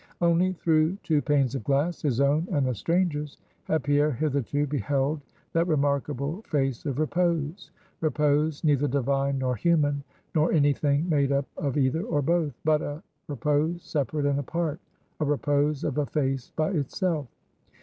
[0.19, 5.21] Only through two panes of glass his own and the stranger's had Pierre hitherto beheld
[5.53, 10.03] that remarkable face of repose, repose neither divine nor human,
[10.33, 14.79] nor any thing made up of either or both but a repose separate and apart
[15.19, 17.27] a repose of a face by itself.